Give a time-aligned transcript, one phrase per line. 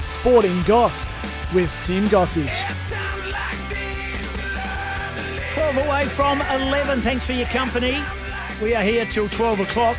[0.00, 1.14] Sporting Goss
[1.52, 2.64] with Tim Gossage.
[5.50, 7.02] 12 away from 11.
[7.02, 8.02] Thanks for your company.
[8.62, 9.98] We are here till 12 o'clock.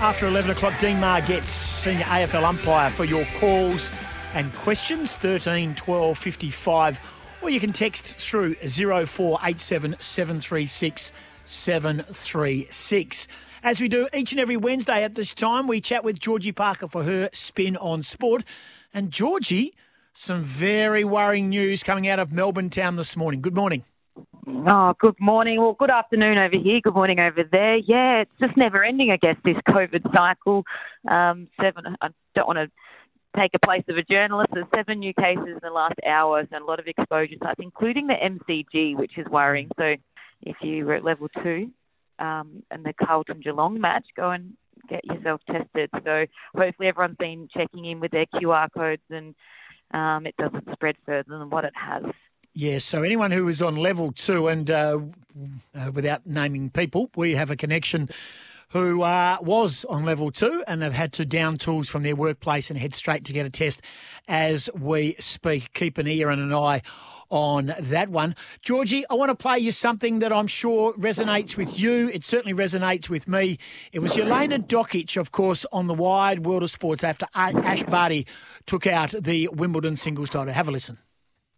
[0.00, 3.90] After 11 o'clock, Dean Margetts senior AFL umpire for your calls
[4.34, 7.00] and questions 13 12 55.
[7.42, 11.12] Or you can text through 0487 736
[11.44, 13.28] 736.
[13.64, 16.88] As we do each and every Wednesday at this time, we chat with Georgie Parker
[16.88, 18.44] for her spin on sport.
[18.94, 19.74] And Georgie,
[20.12, 23.40] some very worrying news coming out of Melbourne town this morning.
[23.40, 23.84] Good morning.
[24.46, 25.60] Oh, good morning.
[25.60, 26.80] Well, good afternoon over here.
[26.82, 27.76] Good morning over there.
[27.76, 30.64] Yeah, it's just never ending, I guess, this COVID cycle.
[31.10, 34.50] Um, seven, I don't want to take a place of a journalist.
[34.52, 38.08] There's seven new cases in the last hours and a lot of exposure sites, including
[38.08, 39.70] the MCG, which is worrying.
[39.78, 39.94] So
[40.42, 41.70] if you were at level two,
[42.18, 44.52] um, and the Carlton Geelong match, go and
[44.88, 45.90] get yourself tested.
[46.04, 49.34] So hopefully everyone's been checking in with their QR codes and
[49.92, 52.04] um, it doesn't spread further than what it has.
[52.54, 54.98] Yeah, so anyone who is on level two, and uh,
[55.74, 58.10] uh, without naming people, we have a connection
[58.72, 62.70] who uh, was on level two and have had to down tools from their workplace
[62.70, 63.82] and head straight to get a test
[64.28, 65.72] as we speak.
[65.74, 66.80] Keep an ear and an eye
[67.28, 68.34] on that one.
[68.62, 72.08] Georgie, I want to play you something that I'm sure resonates with you.
[72.08, 73.58] It certainly resonates with me.
[73.92, 78.26] It was Jelena Dokic, of course, on the wide world of sports after Ash Barty
[78.66, 80.52] took out the Wimbledon singles title.
[80.52, 80.98] Have a listen.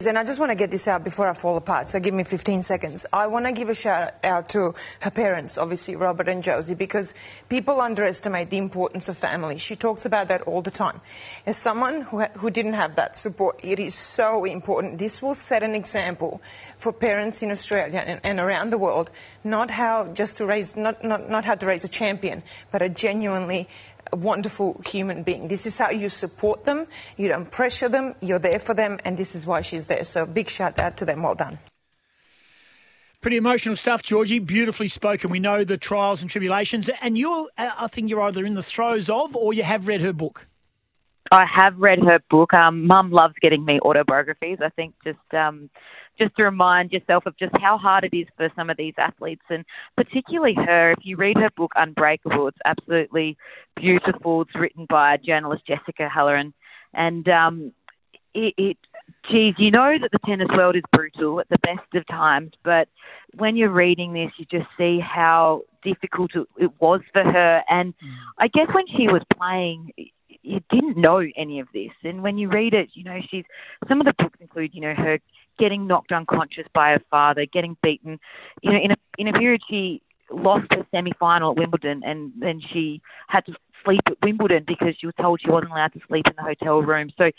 [0.07, 2.25] And I just want to get this out before I fall apart, so give me
[2.25, 3.07] 15 seconds.
[3.13, 7.15] I want to give a shout out to her parents, obviously, Robert and Josie, because
[7.49, 9.59] people underestimate the importance of family.
[9.59, 11.01] She talks about that all the time.
[11.47, 14.99] As someone who, who didn't have that support, it is so important.
[14.99, 16.43] This will set an example
[16.77, 19.11] for parents in Australia and, and around the world,
[19.43, 22.89] not how just to raise, not, not, not how to raise a champion, but a
[22.89, 23.69] genuinely
[24.13, 25.49] a wonderful human being.
[25.49, 26.87] This is how you support them.
[27.17, 28.15] You don't pressure them.
[28.21, 30.05] You're there for them, and this is why she's there.
[30.05, 31.23] So big shout out to them.
[31.23, 31.59] Well done.
[33.21, 34.39] Pretty emotional stuff, Georgie.
[34.39, 35.31] Beautifully spoken.
[35.31, 37.49] We know the trials and tribulations, and you're.
[37.57, 40.47] Uh, I think you're either in the throes of, or you have read her book.
[41.35, 42.55] I have read her book.
[42.55, 44.59] Um, Mum loves getting me autobiographies.
[44.63, 45.71] I think just um,
[46.19, 49.43] just to remind yourself of just how hard it is for some of these athletes,
[49.51, 49.65] and
[49.97, 50.93] particularly her.
[50.93, 53.37] If you read her book Unbreakable, it's absolutely
[53.77, 54.43] beautiful.
[54.43, 56.55] It's written by journalist Jessica Halloran,
[56.93, 57.73] and um,
[58.35, 58.77] it, it
[59.31, 62.89] geez, you know that the tennis world is brutal at the best of times, but
[63.37, 67.63] when you're reading this, you just see how difficult it was for her.
[67.69, 68.15] And mm.
[68.39, 69.93] I guess when she was playing,
[70.45, 71.91] you didn't know any of this.
[72.03, 73.45] And when you read it, you know, she's
[73.89, 75.19] some of the books include, you know, her
[75.59, 78.19] getting knocked unconscious by her father, getting beaten.
[78.63, 82.33] You know, in a in a period she lost her semi final at Wimbledon and
[82.39, 83.55] then she had to
[83.85, 86.81] sleep at Wimbledon because she was told she wasn't allowed to sleep in the hotel
[86.83, 87.11] room.
[87.17, 87.31] So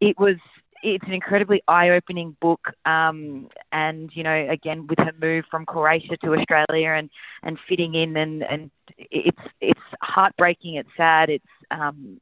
[0.00, 0.36] it was
[0.82, 6.16] it's an incredibly eye-opening book, um, and you know, again with her move from Croatia
[6.24, 7.10] to Australia and
[7.42, 12.20] and fitting in, and and it's it's heartbreaking, it's sad, it's um,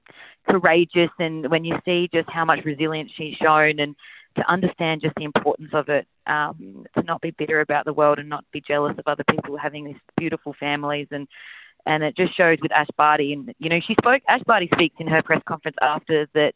[0.49, 3.95] courageous, and when you see just how much resilience she's shown, and
[4.37, 8.19] to understand just the importance of it, um, to not be bitter about the world
[8.19, 11.09] and not be jealous of other people having these beautiful families.
[11.11, 11.27] And
[11.87, 13.33] and it just shows with Ash Barty.
[13.33, 16.53] And you know she spoke Ash Barty speaks in her press conference after that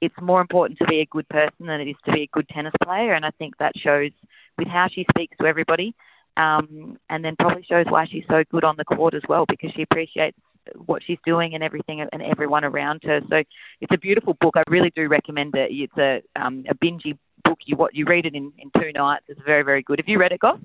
[0.00, 2.48] it's more important to be a good person than it is to be a good
[2.48, 3.12] tennis player.
[3.12, 4.12] And I think that shows
[4.56, 5.94] with how she speaks to everybody
[6.36, 9.70] um, and then probably shows why she's so good on the court as well because
[9.74, 10.38] she appreciates
[10.76, 13.20] what she's doing and everything and everyone around her.
[13.28, 13.42] So
[13.80, 14.54] it's a beautiful book.
[14.56, 15.70] I really do recommend it.
[15.70, 17.58] It's a um, a bingey book.
[17.66, 19.24] You what you read it in, in two nights.
[19.28, 19.98] It's very very good.
[19.98, 20.58] Have you read it, Goss?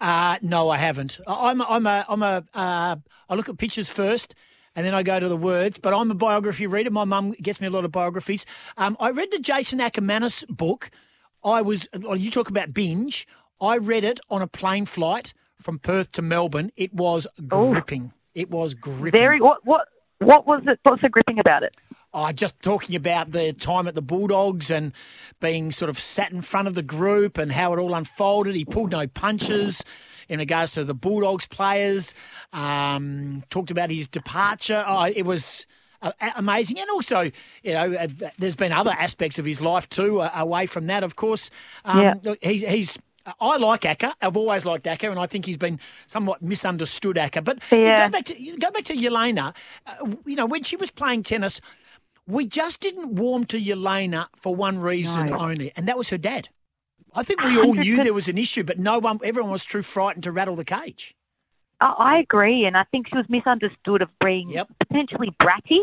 [0.00, 1.20] Uh, no, I haven't.
[1.26, 2.96] I'm I'm a I'm a uh,
[3.28, 4.34] I look at pictures first
[4.76, 5.78] and then I go to the words.
[5.78, 6.90] But I'm a biography reader.
[6.90, 8.46] My mum gets me a lot of biographies.
[8.76, 10.90] Um, I read the Jason Akermanis book.
[11.42, 13.26] I was, you talk about binge.
[13.60, 16.70] I read it on a plane flight from Perth to Melbourne.
[16.76, 18.12] It was gripping.
[18.12, 18.16] Oh.
[18.36, 19.18] It was gripping.
[19.18, 19.40] Very.
[19.40, 19.88] What what
[20.18, 20.78] what was it?
[20.82, 21.74] What's so gripping about it?
[22.12, 24.92] Oh, just talking about the time at the Bulldogs and
[25.40, 28.54] being sort of sat in front of the group and how it all unfolded.
[28.54, 29.82] He pulled no punches
[30.28, 32.14] in regards to the Bulldogs players.
[32.52, 34.84] Um, talked about his departure.
[34.86, 35.66] Oh, it was
[36.02, 36.78] uh, amazing.
[36.78, 37.30] And also,
[37.62, 41.02] you know, uh, there's been other aspects of his life too, uh, away from that,
[41.04, 41.50] of course.
[41.84, 42.34] Um, yeah.
[42.42, 42.98] he's, he's
[43.40, 44.12] I like Acker.
[44.20, 47.42] I've always liked Acker, and I think he's been somewhat misunderstood Acker.
[47.42, 48.06] But yeah.
[48.06, 49.54] go back to go back to Jelena.
[49.86, 51.60] Uh, you know, when she was playing tennis,
[52.26, 55.38] we just didn't warm to Jelena for one reason no.
[55.38, 56.48] only, and that was her dad.
[57.14, 59.80] I think we all knew there was an issue, but no one, everyone was too
[59.80, 61.14] frightened to rattle the cage.
[61.80, 64.68] I agree, and I think she was misunderstood of being yep.
[64.78, 65.80] potentially bratty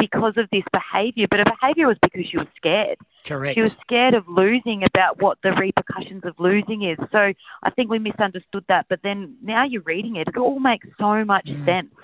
[0.00, 2.98] because of this behaviour, but her behaviour was because she was scared.
[3.24, 3.54] Correct.
[3.54, 6.98] She was scared of losing about what the repercussions of losing is.
[7.12, 7.32] So
[7.62, 8.86] I think we misunderstood that.
[8.88, 11.64] But then now you're reading it, it all makes so much Mm.
[11.64, 11.94] sense.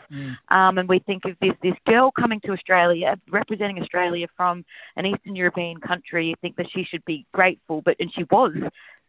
[0.49, 4.65] Um, and we think of this this girl coming to Australia, representing Australia from
[4.97, 6.27] an Eastern European country.
[6.29, 8.55] You think that she should be grateful, but and she was.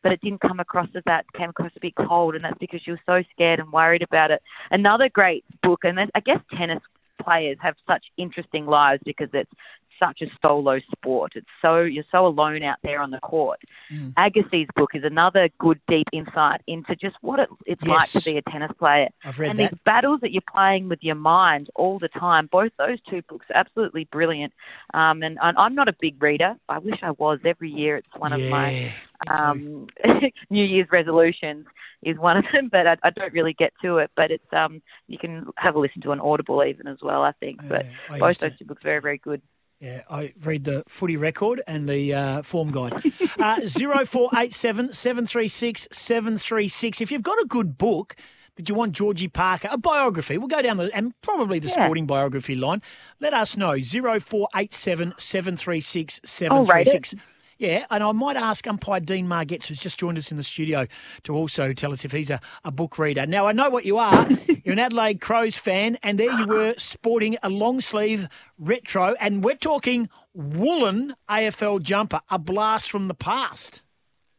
[0.03, 1.25] But it didn't come across as that.
[1.33, 4.03] It came across a bit cold, and that's because she was so scared and worried
[4.03, 4.41] about it.
[4.71, 6.81] Another great book, and I guess tennis
[7.27, 9.51] players have such interesting lives because it's
[9.99, 11.33] such a solo sport.
[11.35, 13.59] It's so you're so alone out there on the court.
[13.91, 14.13] Mm.
[14.15, 18.37] Agassi's book is another good deep insight into just what it, it's like to be
[18.37, 19.71] a tennis player I've read and that.
[19.71, 22.47] these battles that you're playing with your mind all the time.
[22.51, 24.53] Both those two books are absolutely brilliant.
[24.93, 26.55] Um, and, and I'm not a big reader.
[26.69, 27.39] I wish I was.
[27.45, 28.91] Every year it's one of my Yeah, me
[29.27, 29.33] too.
[29.33, 29.87] um,
[30.49, 31.65] New Year's resolutions
[32.03, 34.11] is one of them, but I, I don't really get to it.
[34.15, 37.23] But it's um, you can have a listen to an Audible even as well.
[37.23, 39.41] I think, but Yeah, I both to- those two books are very very good.
[39.79, 42.93] Yeah, I read the footy record and the uh, form guide.
[43.39, 47.01] Uh, 0487 736 736.
[47.01, 48.15] If you've got a good book
[48.55, 51.73] that you want Georgie Parker, a biography, we'll go down the, and probably the Yeah.
[51.85, 52.81] sporting biography line.
[53.19, 53.75] Let us know.
[53.77, 56.19] 0487 736
[56.49, 57.05] I'll rate it.
[57.05, 57.15] 736.
[57.57, 60.85] Yeah, and I might ask umpire Dean Margetts, who's just joined us in the studio,
[61.23, 63.25] to also tell us if he's a, a book reader.
[63.25, 64.29] Now, I know what you are.
[64.63, 68.27] You're an Adelaide Crows fan, and there you were sporting a long sleeve
[68.59, 73.81] retro, and we're talking woolen AFL jumper, a blast from the past.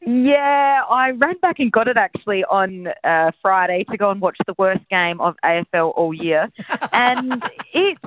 [0.07, 4.37] Yeah, I ran back and got it actually on uh, Friday to go and watch
[4.47, 6.51] the worst game of AFL all year,
[6.93, 7.43] and
[7.75, 7.98] it's.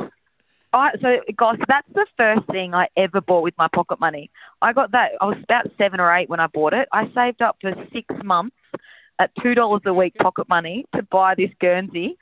[0.73, 4.31] I, so, gosh, that's the first thing I ever bought with my pocket money.
[4.61, 5.11] I got that.
[5.19, 6.87] I was about seven or eight when I bought it.
[6.93, 8.55] I saved up for six months
[9.19, 12.17] at two dollars a week pocket money to buy this Guernsey.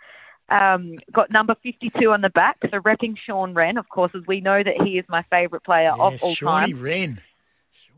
[0.49, 2.57] Um, got number fifty-two on the back.
[2.63, 5.91] So, repping Shaun Rehn, of course, as we know that he is my favourite player
[5.91, 6.81] of all Shawnee time.
[6.81, 7.19] Rehn.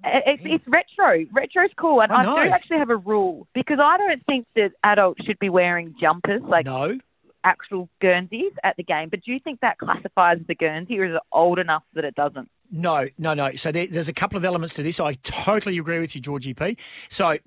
[0.03, 1.25] It's, it's retro.
[1.31, 4.71] Retro's cool, and I I, do actually have a rule because I don't think that
[4.83, 6.99] adults should be wearing jumpers like No,
[7.43, 9.09] actual Guernseys at the game.
[9.09, 12.05] But do you think that classifies as a Guernsey, or is it old enough that
[12.05, 12.49] it doesn't?
[12.71, 13.55] no, no, no.
[13.55, 14.99] So there, there's a couple of elements to this.
[14.99, 16.77] I totally agree with you, Georgie P.
[17.09, 17.37] So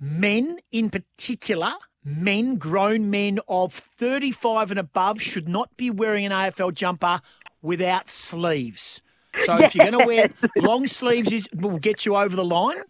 [0.00, 1.72] men in particular,
[2.04, 7.20] men, grown men of 35 and above, should not be wearing an AFL jumper
[7.60, 9.02] without sleeves.
[9.40, 12.82] So if you're going to wear long sleeves, is will get you over the line.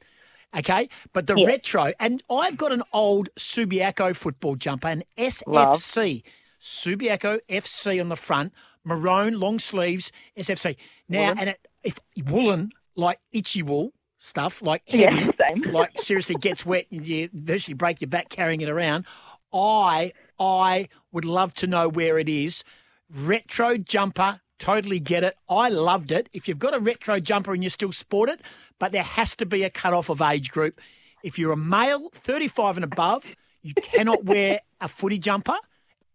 [0.57, 6.23] Okay, but the retro, and I've got an old Subiaco football jumper, an SFC,
[6.61, 8.53] Subiaco FC on the front,
[8.85, 10.77] maroon, long sleeves, SFC.
[11.09, 15.73] Now, and it, if woolen, like itchy wool stuff, like Yeah, heavy, same.
[15.73, 19.07] like seriously gets wet and you virtually break your back carrying it around.
[19.53, 22.65] I, I would love to know where it is.
[23.11, 25.37] Retro jumper, totally get it.
[25.49, 26.29] I loved it.
[26.33, 28.41] If you've got a retro jumper and you still sport it,
[28.79, 30.81] but there has to be a cut off of age group.
[31.25, 35.57] If you're a male, 35 and above, you cannot wear a footy jumper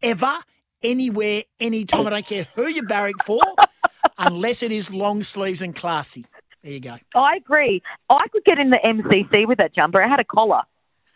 [0.04, 0.38] ever,
[0.84, 2.08] anywhere, anytime.
[2.08, 3.42] I don't care who you're barrack for,
[4.18, 6.26] unless it is long sleeves and classy.
[6.64, 6.98] There you go.
[7.16, 7.82] I agree.
[8.10, 10.02] I could get in the MCC with that jumper.
[10.02, 10.62] It had a collar.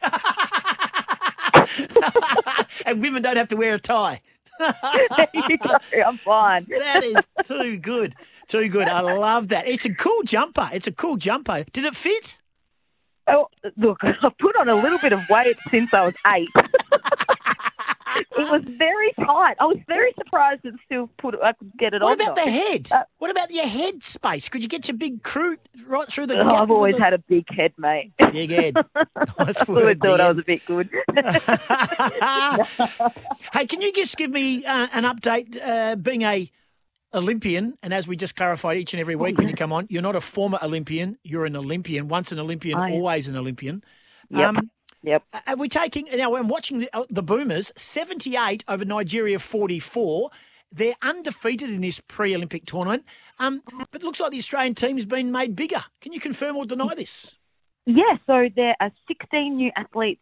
[2.86, 4.22] and women don't have to wear a tie.
[4.60, 5.76] there you go.
[6.06, 6.66] I'm fine.
[6.70, 8.16] That is too good.
[8.48, 8.88] Too good.
[8.88, 9.68] I love that.
[9.68, 10.70] It's a cool jumper.
[10.74, 11.64] It's a cool jumper.
[11.72, 12.38] Did it fit?
[13.28, 16.50] Oh, look, I've put on a little bit of weight since I was eight.
[18.38, 19.56] it was very tight.
[19.60, 21.40] I was very surprised that still put it.
[21.44, 22.18] I could get it What on.
[22.18, 22.46] What about though.
[22.46, 22.90] the head?
[22.92, 24.50] Uh, what about your head space?
[24.50, 27.20] Could you get your big crew right through the Oh, I've always the- had a
[27.20, 28.14] big head, mate.
[28.32, 28.76] Big head.
[28.76, 28.86] Nice
[29.38, 30.90] I always word, thought I was a bit good.
[33.54, 35.58] hey, can you just give me uh, an update?
[35.64, 36.52] Uh, being a
[37.14, 40.02] Olympian, and as we just clarified each and every week when you come on, you're
[40.02, 41.18] not a former Olympian.
[41.24, 42.08] You're an Olympian.
[42.10, 42.94] Once an Olympian, I am.
[42.96, 43.84] always an Olympian.
[44.30, 44.50] Yep.
[44.56, 44.70] Um,
[45.08, 45.24] Yep.
[45.48, 46.36] Are we taking now?
[46.36, 50.30] I'm watching the, uh, the Boomers, 78 over Nigeria 44.
[50.70, 53.06] They're undefeated in this pre-Olympic tournament,
[53.40, 55.82] um, but it looks like the Australian team has been made bigger.
[56.02, 57.38] Can you confirm or deny this?
[57.86, 60.22] Yeah, so there are 16 new athletes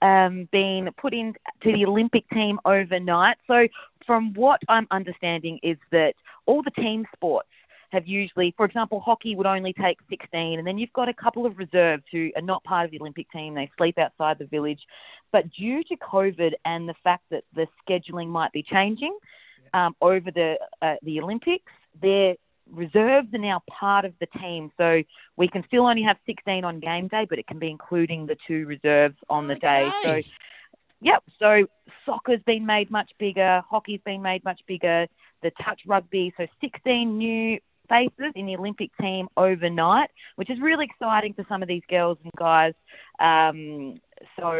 [0.00, 3.36] um, being put into the Olympic team overnight.
[3.46, 3.68] So,
[4.06, 6.14] from what I'm understanding, is that
[6.46, 7.50] all the team sports
[7.92, 11.44] have usually, for example, hockey would only take 16, and then you've got a couple
[11.44, 13.54] of reserves who are not part of the Olympic team.
[13.54, 14.80] They sleep outside the village.
[15.30, 19.16] But due to COVID and the fact that the scheduling might be changing
[19.74, 22.34] um, over the uh, the Olympics, their
[22.70, 24.70] reserves are now part of the team.
[24.78, 25.02] So
[25.36, 28.36] we can still only have 16 on game day, but it can be including the
[28.46, 29.90] two reserves on the day.
[30.02, 30.24] So Okay.
[31.02, 31.24] Yep.
[31.40, 31.66] So
[32.06, 33.60] soccer's been made much bigger.
[33.68, 35.06] Hockey's been made much bigger.
[35.42, 36.32] the touch rugby.
[36.36, 37.58] So 16 new
[37.92, 42.18] faces in the Olympic team overnight, which is really exciting for some of these girls
[42.22, 42.74] and guys.
[43.20, 44.00] Um,
[44.38, 44.52] so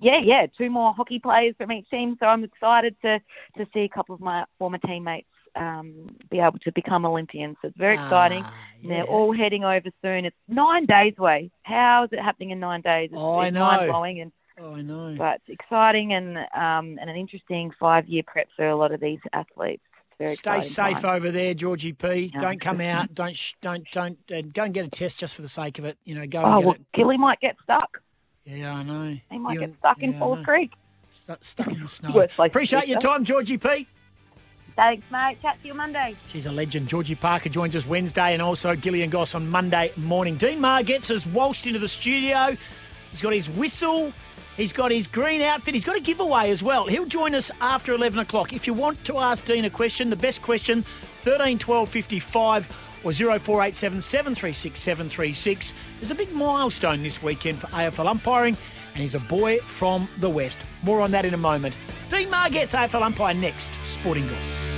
[0.00, 2.16] yeah, yeah, two more hockey players from each team.
[2.20, 3.18] So I'm excited to
[3.58, 7.56] to see a couple of my former teammates um, be able to become Olympians.
[7.60, 8.44] So it's very exciting.
[8.46, 10.24] Ah, They're all heading over soon.
[10.24, 11.50] It's nine days away.
[11.62, 13.10] How is it happening in nine days?
[13.12, 13.60] It's, Oh, I it's know.
[13.64, 15.14] mind blowing and Oh, I know.
[15.16, 19.00] but it's exciting and um, and an interesting five year prep for a lot of
[19.00, 19.82] these athletes.
[20.18, 21.16] Very Stay safe time.
[21.16, 22.32] over there, Georgie P.
[22.34, 23.14] Yeah, don't come out.
[23.14, 25.84] Don't sh- don't don't uh, go and get a test just for the sake of
[25.84, 25.96] it.
[26.04, 26.82] You know, go Oh and get well, it.
[26.92, 28.00] Gilly might get stuck.
[28.44, 29.16] Yeah, I know.
[29.30, 30.44] He might You get stuck in yeah, I Falls.
[30.44, 30.72] Creek.
[31.12, 32.10] Stuck, stuck in the snow.
[32.12, 33.86] Worst place to Appreciate your time, Georgie P.
[34.74, 35.38] Thanks, mate.
[35.42, 36.14] Chat to you Monday.
[36.28, 36.88] She's a legend.
[36.88, 40.36] Georgie Parker joins us Wednesday and also Gillian Goss on Monday morning.
[40.36, 42.56] Dean Margetts us waltzed into the studio.
[43.10, 44.12] He's got his whistle.
[44.58, 45.74] He's got his green outfit.
[45.74, 46.86] He's got a giveaway as well.
[46.86, 48.52] He'll join us after 11 o'clock.
[48.52, 50.84] If you want to ask Dean a question, the best question,
[51.22, 52.68] 13 12 55
[53.04, 55.74] or 0487 736 736.
[56.00, 58.56] There's a big milestone this weekend for AFL umpiring,
[58.94, 60.58] and he's a boy from the West.
[60.82, 61.76] More on that in a moment.
[62.10, 63.70] Dean Margetts AFL umpire next.
[63.84, 64.77] Sporting Goss.